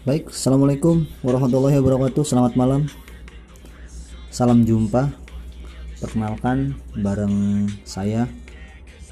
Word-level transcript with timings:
Baik, 0.00 0.32
Assalamualaikum 0.32 1.04
warahmatullahi 1.20 1.76
wabarakatuh. 1.76 2.24
Selamat 2.24 2.56
malam. 2.56 2.88
Salam 4.32 4.64
jumpa. 4.64 5.12
Perkenalkan 6.00 6.72
bareng 6.96 7.68
saya 7.84 8.24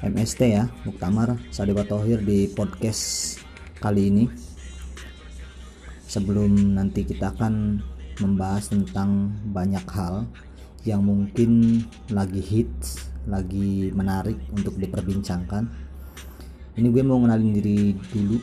MST 0.01 0.41
ya 0.49 0.65
Muktamar 0.89 1.37
Sadewa 1.53 1.85
Tohir 1.85 2.25
di 2.25 2.49
podcast 2.49 3.37
kali 3.77 4.09
ini. 4.09 4.25
Sebelum 6.09 6.73
nanti 6.73 7.05
kita 7.05 7.37
akan 7.37 7.85
membahas 8.25 8.73
tentang 8.73 9.29
banyak 9.45 9.85
hal 9.93 10.25
Yang 10.89 11.01
mungkin 11.05 11.51
lagi 12.09 12.41
hits 12.41 13.13
Lagi 13.29 13.93
menarik 13.93 14.41
untuk 14.57 14.73
diperbincangkan. 14.73 15.69
Ini 16.81 16.87
gue 16.89 17.03
mau 17.05 17.21
ngenalin 17.21 17.53
diri 17.61 17.93
dulu 18.09 18.41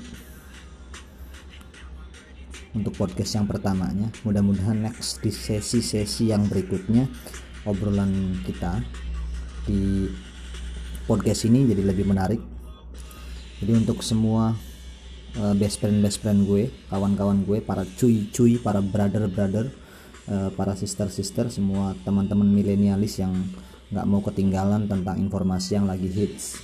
untuk 2.77 2.93
podcast 2.93 3.41
yang 3.41 3.49
pertamanya. 3.49 4.13
Mudah-mudahan 4.29 4.85
next 4.85 5.25
di 5.25 5.33
sesi-sesi 5.33 6.29
yang 6.29 6.45
berikutnya 6.45 7.09
obrolan 7.65 8.37
kita 8.45 8.85
di 9.65 10.13
podcast 11.09 11.49
ini 11.49 11.65
jadi 11.65 11.83
lebih 11.83 12.05
menarik. 12.05 12.39
Jadi 13.65 13.73
untuk 13.73 14.05
semua 14.05 14.53
uh, 15.41 15.55
best 15.57 15.81
friend 15.81 16.05
best 16.05 16.21
friend 16.21 16.45
gue 16.45 16.69
kawan-kawan 16.93 17.41
gue 17.49 17.65
para 17.65 17.89
cuy-cuy 17.97 18.61
para 18.61 18.85
brother-brother 18.85 19.73
uh, 20.29 20.53
para 20.53 20.77
sister-sister 20.77 21.49
semua 21.49 21.97
teman-teman 22.05 22.45
milenialis 22.45 23.21
yang 23.21 23.33
nggak 23.89 24.07
mau 24.07 24.21
ketinggalan 24.21 24.91
tentang 24.91 25.17
informasi 25.17 25.79
yang 25.79 25.87
lagi 25.87 26.11
hits 26.11 26.59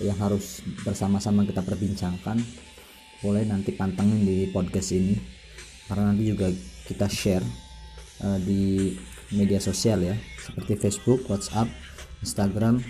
yang 0.00 0.16
harus 0.18 0.64
bersama-sama 0.82 1.44
kita 1.44 1.60
perbincangkan 1.62 2.40
boleh 3.20 3.44
nanti 3.44 3.72
pantengin 3.76 4.24
di 4.24 4.48
podcast 4.48 4.96
ini. 4.96 5.16
Karena 5.88 6.12
nanti 6.12 6.24
juga 6.28 6.48
kita 6.86 7.06
share 7.06 7.44
uh, 8.24 8.38
di 8.40 8.94
media 9.32 9.60
sosial 9.60 10.00
ya. 10.04 10.16
Seperti 10.40 10.76
Facebook, 10.80 11.28
WhatsApp, 11.28 11.68
Instagram, 12.24 12.80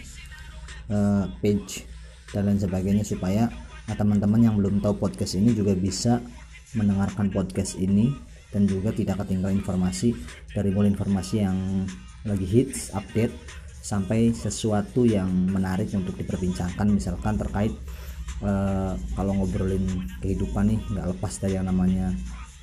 uh, 0.90 1.26
page 1.42 1.84
dan 2.30 2.46
lain 2.46 2.60
sebagainya. 2.62 3.04
Supaya 3.06 3.50
teman-teman 3.90 4.46
yang 4.46 4.54
belum 4.54 4.78
tahu 4.78 5.02
podcast 5.02 5.34
ini 5.34 5.50
juga 5.50 5.74
bisa 5.74 6.22
mendengarkan 6.78 7.30
podcast 7.30 7.76
ini. 7.78 8.14
Dan 8.50 8.66
juga 8.66 8.90
tidak 8.90 9.22
ketinggalan 9.22 9.62
informasi 9.62 10.10
dari 10.50 10.74
mulai 10.74 10.90
informasi 10.90 11.38
yang 11.38 11.86
lagi 12.26 12.42
hits, 12.42 12.90
update 12.98 13.30
sampai 13.78 14.34
sesuatu 14.34 15.06
yang 15.06 15.30
menarik 15.30 15.86
untuk 15.94 16.18
diperbincangkan. 16.18 16.90
Misalkan 16.90 17.38
terkait 17.38 17.70
uh, 18.44 18.92
kalau 19.16 19.33
ngobrolin 19.36 19.84
kehidupan 20.20 20.72
nih 20.72 20.80
nggak 20.92 21.06
lepas 21.16 21.33
dari 21.41 21.56
yang 21.56 21.69
namanya 21.69 22.12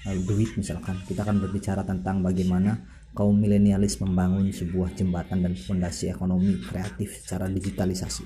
uh, 0.06 0.18
duit 0.26 0.54
misalkan. 0.58 0.98
Kita 1.06 1.26
akan 1.26 1.42
berbicara 1.42 1.86
tentang 1.86 2.22
bagaimana 2.22 2.78
kaum 3.18 3.34
milenialis 3.34 3.98
membangun 3.98 4.54
sebuah 4.54 4.94
jembatan 4.94 5.42
dan 5.42 5.54
fondasi 5.58 6.14
ekonomi 6.14 6.62
kreatif 6.62 7.26
secara 7.26 7.50
digitalisasi. 7.50 8.22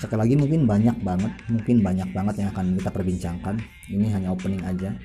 Sekali 0.00 0.18
lagi 0.18 0.34
mungkin 0.40 0.64
banyak 0.64 1.04
banget 1.04 1.32
mungkin 1.52 1.84
banyak 1.84 2.08
banget 2.16 2.34
yang 2.40 2.48
akan 2.50 2.80
kita 2.80 2.90
perbincangkan. 2.90 3.54
Ini 3.92 4.06
hanya 4.16 4.32
opening 4.32 4.64
aja. 4.64 4.96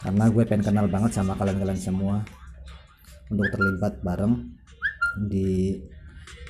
Karena 0.00 0.32
gue 0.32 0.44
pengen 0.48 0.64
kenal 0.64 0.86
banget 0.88 1.12
sama 1.16 1.36
kalian-kalian 1.36 1.80
semua. 1.80 2.24
Untuk 3.30 3.46
terlibat 3.52 4.00
bareng 4.02 4.36
di 5.28 5.78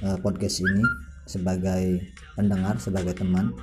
uh, 0.03 0.19
podcast 0.21 0.63
ini 0.63 0.85
sebagai 1.29 2.03
pendengar 2.35 2.81
sebagai 2.83 3.15
teman 3.15 3.55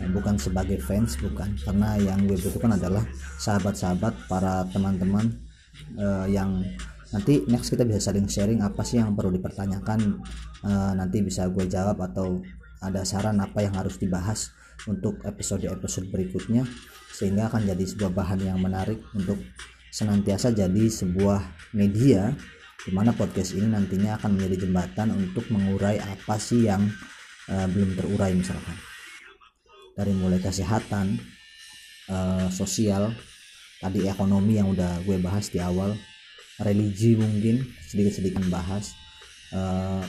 uh, 0.00 0.08
bukan 0.10 0.38
sebagai 0.40 0.80
fans 0.80 1.18
bukan. 1.20 1.54
Karena 1.60 1.98
yang 2.00 2.24
gue 2.24 2.38
butuhkan 2.38 2.76
adalah 2.76 3.04
sahabat-sahabat 3.38 4.30
para 4.30 4.64
teman-teman 4.70 5.30
uh, 5.98 6.26
yang 6.28 6.64
nanti 7.12 7.44
next 7.48 7.68
kita 7.68 7.84
bisa 7.84 8.12
saling 8.12 8.24
sharing 8.24 8.64
apa 8.64 8.80
sih 8.86 8.98
yang 9.02 9.12
perlu 9.12 9.34
dipertanyakan. 9.34 10.22
Uh, 10.62 10.92
nanti 10.94 11.20
bisa 11.20 11.50
gue 11.50 11.66
jawab 11.66 11.98
atau 12.00 12.40
ada 12.82 13.06
saran 13.06 13.38
apa 13.38 13.62
yang 13.62 13.74
harus 13.78 13.98
dibahas 13.98 14.50
untuk 14.90 15.22
episode-episode 15.22 16.10
berikutnya 16.10 16.66
sehingga 17.14 17.46
akan 17.46 17.70
jadi 17.70 17.84
sebuah 17.86 18.10
bahan 18.10 18.40
yang 18.42 18.58
menarik 18.58 18.98
untuk 19.14 19.38
senantiasa 19.92 20.50
jadi 20.50 20.88
sebuah 20.88 21.70
media 21.76 22.32
di 22.82 22.90
mana 22.90 23.14
podcast 23.14 23.54
ini 23.54 23.70
nantinya 23.70 24.18
akan 24.18 24.34
menjadi 24.34 24.66
jembatan 24.66 25.14
untuk 25.14 25.46
mengurai 25.54 26.02
apa 26.02 26.34
sih 26.34 26.66
yang 26.66 26.82
uh, 27.46 27.66
belum 27.70 27.94
terurai 27.94 28.34
misalkan. 28.34 28.74
Dari 29.94 30.10
mulai 30.16 30.42
kesehatan 30.42 31.20
uh, 32.10 32.48
sosial 32.50 33.14
tadi 33.78 34.06
ekonomi 34.10 34.58
yang 34.58 34.74
udah 34.74 35.02
gue 35.06 35.18
bahas 35.22 35.46
di 35.50 35.62
awal 35.62 35.94
religi 36.62 37.14
mungkin 37.18 37.62
sedikit-sedikit 37.86 38.46
bahas 38.50 38.94
uh, 39.54 40.02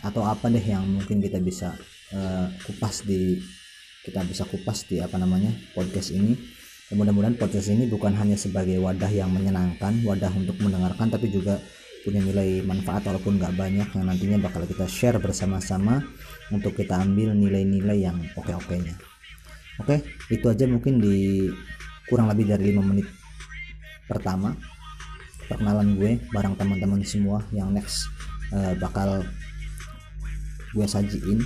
atau 0.00 0.24
apa 0.24 0.48
deh 0.48 0.62
yang 0.64 0.84
mungkin 0.84 1.20
kita 1.20 1.40
bisa 1.40 1.76
uh, 2.12 2.48
kupas 2.64 3.04
di 3.04 3.40
kita 4.00 4.24
bisa 4.24 4.48
kupas 4.48 4.88
di 4.88 5.00
apa 5.00 5.16
namanya 5.20 5.52
podcast 5.72 6.12
ini. 6.12 6.36
Mudah-mudahan 6.90 7.38
podcast 7.38 7.70
ini 7.70 7.86
bukan 7.86 8.10
hanya 8.18 8.34
sebagai 8.34 8.82
wadah 8.82 9.06
yang 9.14 9.30
menyenangkan 9.30 10.02
wadah 10.02 10.34
untuk 10.34 10.58
mendengarkan 10.58 11.06
tapi 11.06 11.30
juga 11.30 11.62
punya 12.00 12.20
nilai 12.24 12.64
manfaat 12.64 13.04
walaupun 13.04 13.36
nggak 13.36 13.54
banyak 13.56 13.88
yang 13.92 14.04
nantinya 14.08 14.38
bakal 14.40 14.64
kita 14.64 14.88
share 14.88 15.20
bersama-sama 15.20 16.00
untuk 16.48 16.72
kita 16.72 16.96
ambil 16.96 17.36
nilai-nilai 17.36 17.98
yang 18.00 18.16
oke-okenya. 18.36 18.96
Oke 19.80 20.00
itu 20.32 20.46
aja 20.48 20.64
mungkin 20.64 21.00
di 21.00 21.48
kurang 22.08 22.32
lebih 22.32 22.52
dari 22.52 22.72
lima 22.72 22.82
menit 22.84 23.08
pertama. 24.08 24.56
Perkenalan 25.50 25.98
gue 25.98 26.22
bareng 26.30 26.54
teman-teman 26.54 27.02
semua 27.02 27.42
yang 27.50 27.74
next 27.74 28.06
uh, 28.54 28.72
bakal 28.78 29.26
gue 30.70 30.86
sajiin 30.86 31.42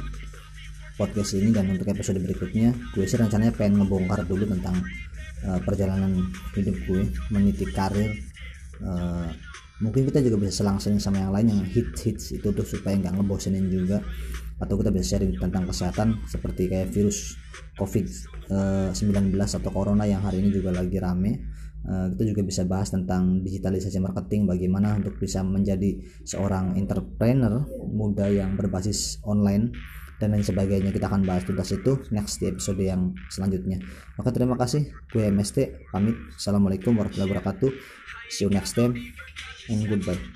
podcast 0.94 1.34
ini 1.34 1.50
dan 1.50 1.72
untuk 1.72 1.88
episode 1.88 2.20
berikutnya 2.20 2.76
gue 2.93 3.03
sih 3.09 3.19
rencananya 3.19 3.56
pengen 3.56 3.82
ngebongkar 3.82 4.28
dulu 4.28 4.44
tentang 4.47 4.76
uh, 5.48 5.59
perjalanan 5.64 6.31
hidup 6.54 6.76
gue 6.87 7.03
meniti 7.32 7.64
karir 7.72 8.12
uh, 8.84 9.32
mungkin 9.84 10.08
kita 10.08 10.24
juga 10.24 10.48
bisa 10.48 10.64
selang-seling 10.64 10.96
sama 10.96 11.20
yang 11.20 11.32
lain 11.36 11.52
yang 11.52 11.62
hits-hits 11.68 12.32
itu 12.32 12.48
tuh 12.48 12.64
supaya 12.64 12.96
nggak 12.96 13.20
ngebosenin 13.20 13.68
juga. 13.68 14.00
Atau 14.56 14.80
kita 14.80 14.88
bisa 14.88 15.18
sharing 15.18 15.36
tentang 15.36 15.68
kesehatan 15.68 16.24
seperti 16.24 16.72
kayak 16.72 16.88
virus 16.94 17.36
COVID-19 17.76 19.36
eh, 19.36 19.44
atau 19.44 19.70
corona 19.74 20.08
yang 20.08 20.24
hari 20.24 20.40
ini 20.40 20.48
juga 20.56 20.72
lagi 20.72 20.96
rame. 20.96 21.32
Eh, 21.84 22.06
kita 22.16 22.24
juga 22.32 22.42
bisa 22.48 22.64
bahas 22.64 22.88
tentang 22.88 23.44
digitalisasi 23.44 24.00
marketing 24.00 24.48
bagaimana 24.48 24.96
untuk 24.96 25.20
bisa 25.20 25.44
menjadi 25.44 26.00
seorang 26.24 26.80
entrepreneur 26.80 27.60
muda 27.92 28.24
yang 28.32 28.56
berbasis 28.56 29.20
online 29.20 29.68
dan 30.19 30.34
lain 30.34 30.44
sebagainya. 30.47 30.91
Kita 30.91 31.06
akan 31.10 31.22
bahas 31.26 31.47
tuntas 31.47 31.70
itu 31.75 32.00
next 32.10 32.42
di 32.42 32.50
episode 32.50 32.80
yang 32.80 33.14
selanjutnya. 33.30 33.82
Maka 34.19 34.30
terima 34.30 34.58
kasih. 34.58 34.91
Gue 35.10 35.30
MST 35.30 35.91
pamit. 35.91 36.16
Assalamualaikum 36.34 36.94
warahmatullahi 36.94 37.30
wabarakatuh. 37.30 37.70
See 38.30 38.47
you 38.47 38.50
next 38.50 38.75
time 38.75 38.97
and 39.69 39.84
goodbye 39.88 40.34